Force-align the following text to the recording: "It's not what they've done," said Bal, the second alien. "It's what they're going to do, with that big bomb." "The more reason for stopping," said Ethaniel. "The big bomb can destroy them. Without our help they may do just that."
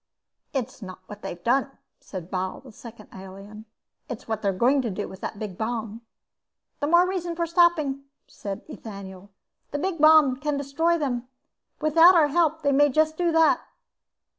"It's 0.51 0.81
not 0.81 0.97
what 1.05 1.21
they've 1.21 1.43
done," 1.43 1.77
said 1.99 2.31
Bal, 2.31 2.59
the 2.61 2.71
second 2.71 3.09
alien. 3.13 3.65
"It's 4.09 4.27
what 4.27 4.41
they're 4.41 4.51
going 4.51 4.81
to 4.81 4.89
do, 4.89 5.07
with 5.07 5.21
that 5.21 5.37
big 5.37 5.59
bomb." 5.59 6.01
"The 6.79 6.87
more 6.87 7.07
reason 7.07 7.35
for 7.35 7.45
stopping," 7.45 8.05
said 8.25 8.65
Ethaniel. 8.67 9.29
"The 9.69 9.77
big 9.77 9.99
bomb 9.99 10.37
can 10.37 10.57
destroy 10.57 10.97
them. 10.97 11.27
Without 11.81 12.15
our 12.15 12.29
help 12.29 12.63
they 12.63 12.71
may 12.71 12.87
do 12.89 12.93
just 12.95 13.15
that." 13.19 13.61